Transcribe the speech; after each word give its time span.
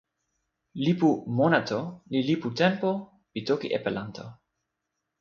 lipu 0.83 1.09
Monato 1.37 1.79
li 2.11 2.19
lipu 2.29 2.47
tenpo 2.59 2.91
pi 3.31 3.39
toki 3.47 3.67
Epelanto. 3.77 4.25